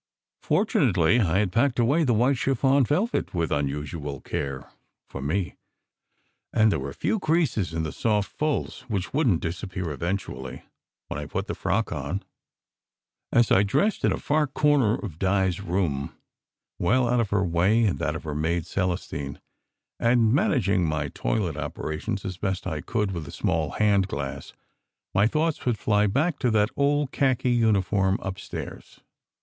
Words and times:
Fortunately 0.41 1.19
I 1.19 1.37
had 1.37 1.51
packed 1.51 1.77
away 1.77 2.03
the 2.03 2.15
white 2.15 2.35
chiffon 2.35 2.85
vel 2.85 3.05
vet 3.05 3.35
with 3.35 3.51
unusual 3.51 4.19
care 4.19 4.67
(for 5.07 5.21
me), 5.21 5.57
and 6.51 6.71
there 6.71 6.79
were 6.79 6.91
few 6.91 7.19
creases 7.19 7.71
in 7.71 7.83
the 7.83 7.91
soft 7.91 8.27
folds 8.31 8.81
which 8.87 9.13
wouldn 9.13 9.39
t 9.39 9.47
disappear 9.47 9.91
eventually 9.91 10.63
when 11.07 11.19
I 11.19 11.25
had 11.25 11.29
put 11.29 11.45
the 11.45 11.53
frock 11.53 11.91
on. 11.91 12.23
As 13.31 13.51
I 13.51 13.61
dressed 13.61 14.03
in 14.03 14.11
a 14.11 14.17
far 14.17 14.47
corner 14.47 14.95
of 14.95 15.19
Di 15.19 15.45
s 15.49 15.59
room 15.59 16.15
(well 16.79 17.07
out 17.07 17.19
of 17.19 17.29
her 17.29 17.43
way 17.45 17.85
and 17.85 17.99
that 17.99 18.15
of 18.15 18.23
her 18.23 18.33
maid, 18.33 18.65
Celestine, 18.65 19.39
and 19.99 20.33
managing 20.33 20.83
my 20.83 21.09
toilet 21.09 21.57
operations 21.57 22.25
as 22.25 22.37
best 22.37 22.65
I 22.65 22.81
272 22.81 22.81
SECRET 22.81 22.99
HISTORY 22.99 23.05
could 23.05 23.11
with 23.11 23.27
a 23.27 23.31
small 23.31 23.71
hand 23.77 24.07
glass) 24.07 24.53
my 25.13 25.27
thoughts 25.27 25.63
would 25.67 25.77
fly 25.77 26.07
back 26.07 26.39
to 26.39 26.49
that 26.49 26.71
old 26.75 27.11
khaki 27.11 27.51
uniform 27.51 28.17
upstairs. 28.23 29.01